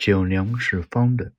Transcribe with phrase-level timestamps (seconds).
[0.00, 1.34] 角梁是方的，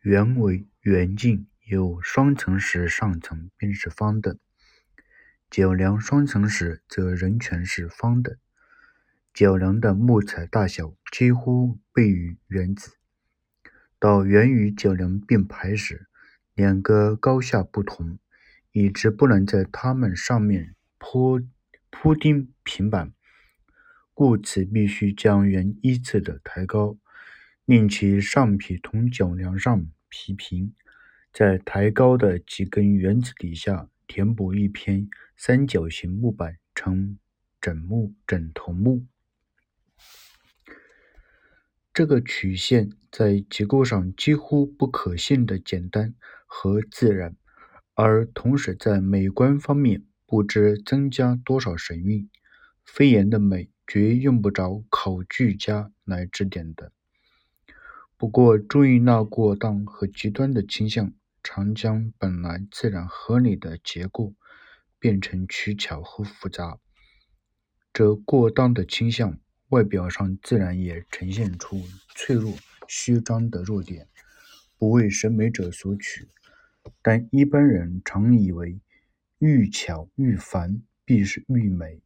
[0.00, 4.38] 圆为圆镜，有双层时上层便是方的；
[5.50, 8.38] 角梁双层时，则仍全是方的。
[9.34, 12.96] 角梁的木材大小几乎倍于原子。
[13.98, 16.08] 到圆与角梁并排时，
[16.54, 18.18] 两个高下不同，
[18.72, 21.42] 以致不能在它们上面铺
[21.90, 23.12] 铺钉平板。
[24.18, 26.96] 故此，必须将圆依次的抬高，
[27.66, 30.74] 令其上皮同角梁上皮平。
[31.30, 37.18] 在抬高的几根圆子底下填补一片三角形木板，成
[37.60, 39.04] 枕木枕头木。
[41.92, 46.14] 这个曲线在结构上几乎不可信的简单
[46.46, 47.36] 和自然，
[47.92, 52.30] 而同时在美观方面不知增加多少神韵。
[52.82, 53.68] 飞檐的美。
[53.86, 56.92] 绝用不着考据家来指点的。
[58.16, 61.12] 不过，注意那过当和极端的倾向，
[61.42, 64.34] 常将本来自然合理的结构
[64.98, 66.78] 变成取巧和复杂。
[67.92, 71.82] 这过当的倾向，外表上自然也呈现出
[72.14, 72.54] 脆弱、
[72.88, 74.08] 虚张的弱点，
[74.78, 76.28] 不为审美者所取。
[77.02, 78.80] 但一般人常以为，
[79.38, 82.00] 愈巧愈繁，必是愈美。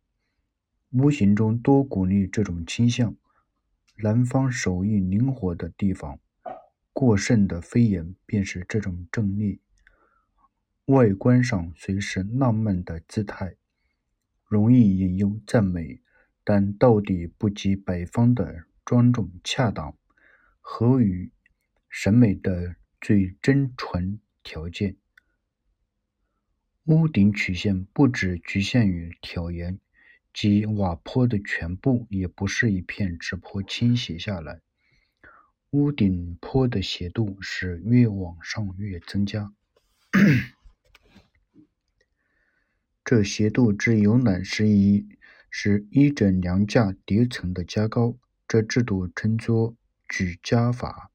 [0.91, 3.17] 无形中多鼓励这种倾向。
[4.03, 6.19] 南方手艺灵活的地方，
[6.93, 9.61] 过剩的飞檐便是这种阵列。
[10.87, 13.55] 外观上虽是浪漫的姿态，
[14.45, 16.01] 容易引诱赞美，
[16.43, 19.97] 但到底不及北方的庄重恰当，
[20.61, 21.31] 合于
[21.89, 24.97] 审美的最真纯条件。
[26.87, 29.79] 屋顶曲线不只局限于挑檐。
[30.33, 34.61] 即瓦坡的全部也不是一片直坡倾斜下来，
[35.71, 39.53] 屋顶坡的斜度是越往上越增加。
[43.05, 45.09] 这斜度之由来是一
[45.51, 48.17] 是一整梁架叠层的加高，
[48.47, 49.77] 这制度称作
[50.09, 51.11] 举架法。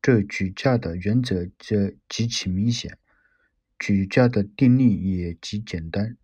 [0.00, 2.98] 这举架的原则则极其明显，
[3.78, 6.16] 举架的定律也极简单。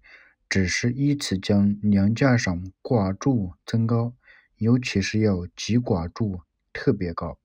[0.48, 4.14] 只是依次将梁架上挂柱增高，
[4.58, 6.42] 尤其是要急挂柱
[6.72, 7.38] 特别高，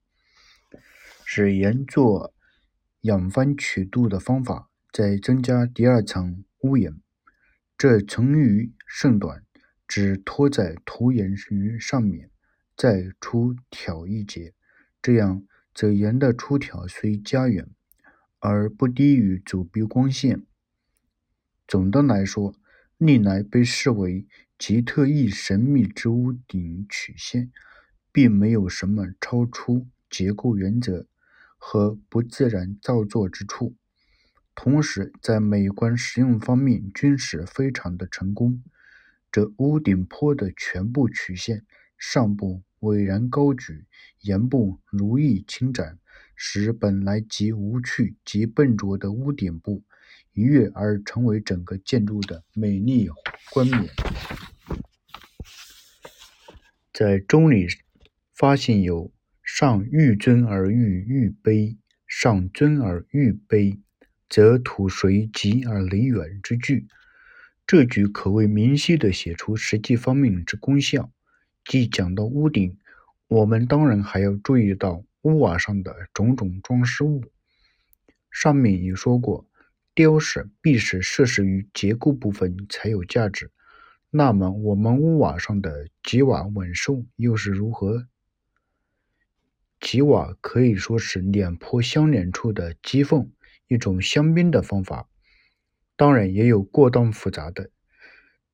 [1.26, 2.34] 使沿做
[3.02, 4.70] 仰翻曲度的方法。
[4.94, 7.02] 再增加第二层屋檐，
[7.78, 9.44] 这层余甚短，
[9.88, 12.30] 只托在图檐于上面，
[12.78, 14.54] 再出挑一节，
[15.02, 17.70] 这样则檐的出挑虽加远，
[18.40, 20.46] 而不低于主壁光线。
[21.68, 22.54] 总的来说。
[23.04, 24.28] 历来被视为
[24.60, 27.52] 极特异神秘之屋顶曲线，
[28.12, 31.08] 并没有什么超出结构原则
[31.58, 33.76] 和不自然造作之处，
[34.54, 38.62] 同时在美观实用方面均是非常的成功。
[39.32, 41.66] 这屋顶坡的全部曲线，
[41.98, 43.88] 上部巍然高举，
[44.20, 45.98] 檐部如意轻展，
[46.36, 49.84] 使本来极无趣、极笨拙的屋顶部。
[50.34, 53.10] 一跃而成为整个建筑的美丽
[53.54, 53.90] 冠冕。
[56.94, 57.68] 在中里
[58.34, 59.12] 发现有
[59.44, 61.78] “上欲尊而欲欲卑，
[62.08, 63.80] 上尊而欲卑，
[64.30, 66.88] 则土随极而离远”之句。
[67.68, 71.12] 这句可谓明晰地写出实际方面之功效。
[71.64, 72.78] 既讲到屋顶，
[73.28, 77.24] 我们当然还要注意到屋瓦上的种种装饰物。
[78.30, 79.48] 上面已说过。
[79.94, 83.52] 雕饰必是设施于结构部分才有价值。
[84.10, 88.08] 那么，我们屋瓦上的基瓦稳受又是如何？
[89.80, 93.32] 基瓦可以说是两坡相连处的基缝，
[93.68, 95.10] 一种镶边的方法。
[95.96, 97.70] 当然，也有过当复杂的，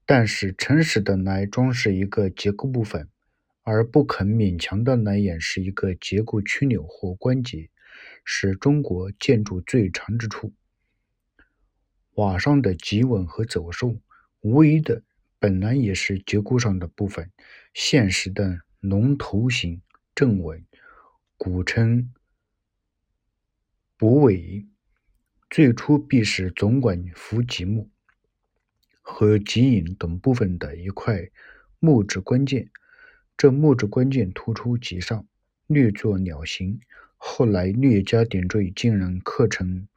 [0.06, 3.09] 但是诚实的来装饰一个结构部分，
[3.64, 7.70] 而不肯勉强的来掩饰一个结构曲扭或关节，
[8.23, 10.53] 是中国建筑最长之处。
[12.17, 13.96] 瓦上的基稳和走兽，
[14.41, 15.03] 无疑的
[15.37, 17.31] 本来也是结构上的部分。
[17.75, 19.84] 现实的龙头形
[20.16, 20.66] 正稳，
[21.37, 22.11] 古称
[23.97, 24.66] 补尾，
[25.47, 27.91] 最初必是总管扶脊木
[29.03, 31.29] 和脊影等部分的一块
[31.78, 32.72] 木质关键。
[33.37, 35.28] 这木质关键突出脊上，
[35.67, 36.79] 略作鸟形，
[37.16, 39.87] 后来略加点缀，竟然刻成。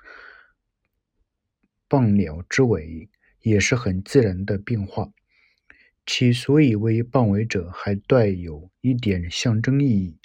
[1.91, 3.11] 棒鸟之尾
[3.41, 5.13] 也是很自然的变化，
[6.07, 10.17] 其所以为棒尾者，还带有一点象征意义。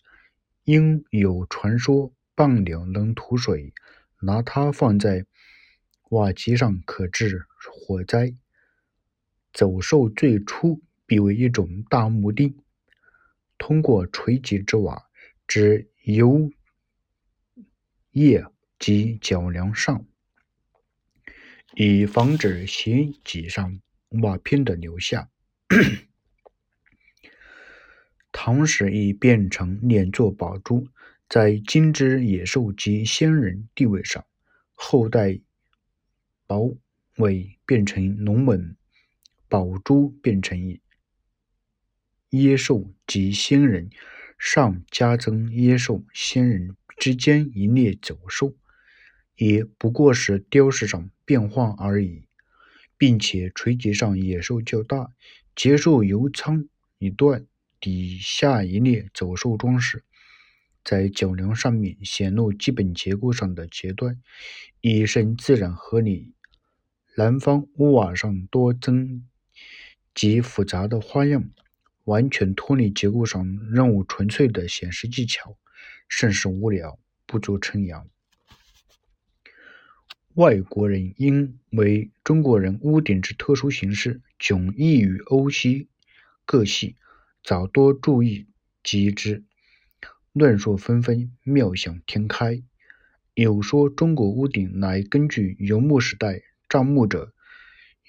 [0.64, 3.74] 因有传说棒鸟能吐水，
[4.22, 5.26] 拿它放在
[6.12, 8.36] 瓦基上可治火灾。
[9.52, 12.56] 走兽最初必为一种大木钉，
[13.58, 15.06] 通过垂棘之瓦
[15.48, 16.52] 指油
[18.12, 18.46] 叶
[18.78, 20.06] 及脚梁上，
[21.74, 23.80] 以防止鞋脊上
[24.22, 25.30] 瓦片的留下。
[28.32, 30.88] 唐时已变成碾作宝珠，
[31.28, 34.26] 在今之野兽及仙人地位上，
[34.74, 35.40] 后代
[36.46, 36.76] 宝
[37.18, 38.76] 尾变成龙门，
[39.48, 40.78] 宝珠变成
[42.30, 43.90] 野兽及仙人，
[44.38, 48.54] 上加增野兽、仙人之间一列走兽，
[49.36, 52.28] 也不过是雕饰上变化而已，
[52.98, 55.10] 并且垂棘上野兽较大，
[55.56, 56.68] 结束由仓
[56.98, 57.46] 一段。
[57.78, 60.04] 底下一列走兽装饰，
[60.84, 64.20] 在脚梁上面显露基本结构上的阶段，
[64.82, 66.34] 一生自然合理。
[67.16, 69.28] 南方屋瓦上多增
[70.16, 71.52] 及复杂的花样，
[72.06, 75.56] 完全脱离结构上任务纯粹的显示技巧，
[76.10, 76.98] 甚是无聊，
[77.28, 78.10] 不足称扬。
[80.36, 85.88] 外国人因为中国人屋顶之特殊形式迥异于欧西
[86.46, 86.98] 各系。
[87.42, 88.48] 早多注意
[88.84, 89.46] 及之，
[90.34, 92.62] 论述纷纷，妙想天开。
[93.34, 97.32] 有说中国屋顶乃根据游牧时代帐幕者，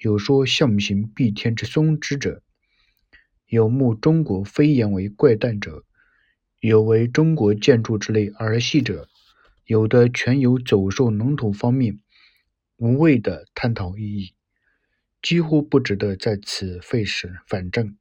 [0.01, 2.41] 有说象形蔽天之松枝者，
[3.47, 5.85] 有目中国飞檐为怪诞者，
[6.59, 9.07] 有为中国建筑之类儿戏者，
[9.65, 11.99] 有的全由走兽龙头方面
[12.77, 14.33] 无谓的探讨意义，
[15.21, 17.97] 几乎不值得在此费时反证。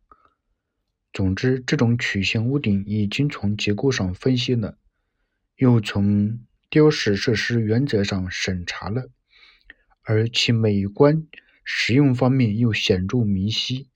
[1.12, 4.76] 总之，这种曲线屋顶已经从结构上分析了，
[5.56, 9.08] 又从雕饰设施原则上审查了，
[10.02, 11.26] 而其美观
[11.64, 13.88] 实用方面又显著明晰，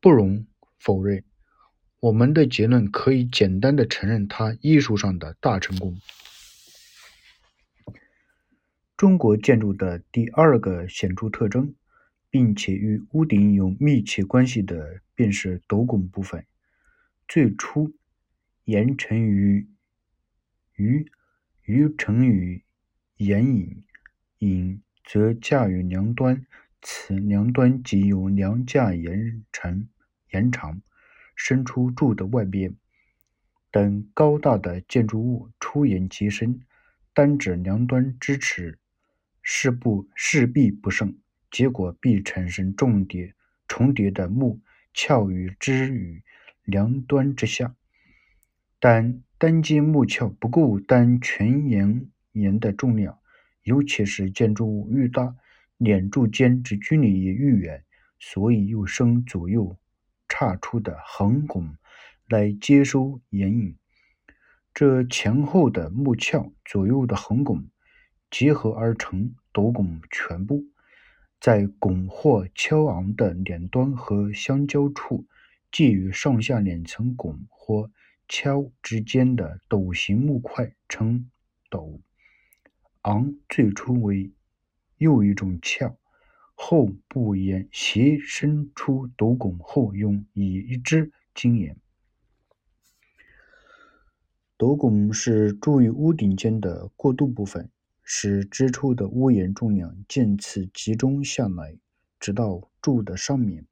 [0.00, 0.46] 不容
[0.80, 1.22] 否认。
[2.00, 5.96] 我们的结论可以简单的承认它艺术上的大成功。
[9.04, 11.74] 中国建筑的第二个显著特征，
[12.30, 16.46] 并且与屋顶有密切关系的，便是斗拱部分。
[17.28, 17.92] 最初，
[18.64, 19.68] 言成于
[20.76, 21.04] 于
[21.64, 22.64] 于成于
[23.18, 23.84] 岩隐，
[24.38, 26.46] 隐则架于梁端，
[26.80, 29.86] 此梁端即由梁架延长，
[30.30, 30.80] 延长
[31.36, 32.74] 伸出柱的外边。
[33.70, 36.62] 等高大的建筑物出檐极深，
[37.12, 38.78] 单指梁端支持，
[39.44, 41.16] 势不势必不胜，
[41.52, 43.34] 结果必产生重叠
[43.68, 44.60] 重叠的木
[44.92, 46.24] 翘与枝与。
[46.64, 47.76] 梁端之下，
[48.80, 53.18] 但单接木鞘不够担全檐檐的重量，
[53.64, 55.36] 尤其是建筑物愈大，
[55.76, 57.84] 两柱间之距离也愈远，
[58.18, 59.76] 所以又生左右
[60.26, 61.76] 岔出的横拱
[62.30, 63.76] 来接收檐影。
[64.72, 67.68] 这前后的木鞘、左右的横拱
[68.36, 70.64] 结合而成斗拱全部，
[71.40, 75.24] 在拱或翘昂的两端和相交处。
[75.70, 77.92] 介于上下两层拱或
[78.28, 81.30] 锹之间的斗形木块称
[81.70, 82.00] 斗
[83.02, 84.32] 昂，最初为
[84.96, 85.96] 又一种鞘，
[86.54, 91.76] 后部沿斜伸出斗拱后用以一支经沿。
[94.56, 97.70] 斗拱是注意屋顶间的过渡部分，
[98.04, 101.78] 使支出的屋檐重量渐次集中下来，
[102.20, 103.66] 直到柱的上面。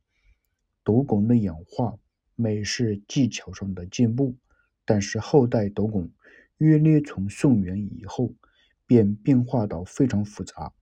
[0.82, 1.98] 斗拱的演化
[2.34, 4.34] 美是技巧上的进步，
[4.84, 6.10] 但是后代斗拱
[6.56, 8.34] 约略从宋元以后
[8.86, 10.72] 便变化到非常复杂，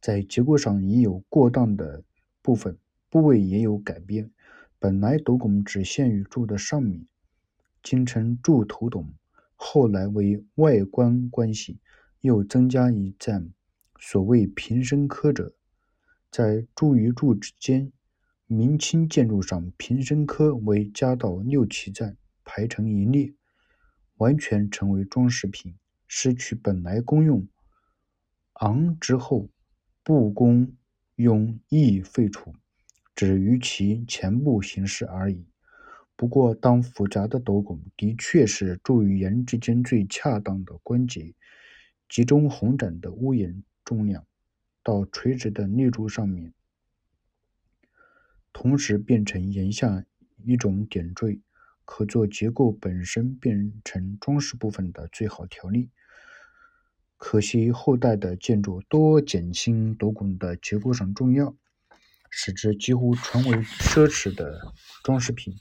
[0.00, 2.04] 在结构上已有过当的
[2.42, 4.30] 部分，部位也有改变。
[4.78, 7.06] 本来斗拱只限于柱的上面，
[7.82, 9.04] 今称柱头斗，
[9.56, 11.80] 后来为外观关系
[12.20, 13.52] 又增加一站，
[13.98, 15.54] 所谓平生科者，
[16.30, 17.92] 在柱与柱之间。
[18.50, 23.34] 明清建筑上，平生科为加到六七站，排成一列，
[24.16, 27.46] 完全成为装饰品，失去本来功用。
[28.54, 29.50] 昂之后，
[30.02, 30.74] 不功
[31.16, 32.54] 用亦废除，
[33.14, 35.46] 只于其前部形式而已。
[36.16, 41.34] 不过，当复杂的斗拱的确是柱与檐之间最恰当的关节，
[42.08, 44.26] 集中宏展的屋檐重量
[44.82, 46.54] 到垂直的立柱上面。
[48.52, 50.04] 同时变成檐下
[50.44, 51.40] 一种点缀，
[51.84, 55.90] 可做结构本身变成装饰部分的最好条例。
[57.16, 61.56] 可惜后代的建筑多减轻斗拱的结构上重要，
[62.30, 64.72] 使之几乎成为奢侈的
[65.02, 65.56] 装饰品，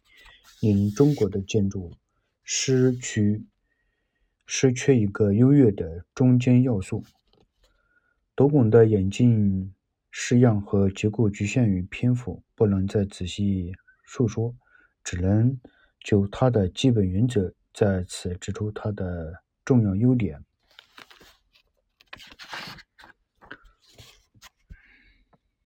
[0.61, 1.93] 令中国的建筑
[2.43, 3.45] 失去
[4.47, 7.03] 失去一个优越的中间要素。
[8.33, 9.73] 斗拱的眼镜
[10.09, 13.73] 式样和结构局限于篇幅，不能再仔细
[14.03, 14.55] 述说，
[15.03, 15.59] 只能
[15.99, 20.43] 就它的基本原则在此指出它的重要优点。